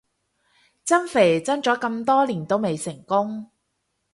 [0.83, 3.51] 增肥增咗咁多年都未成功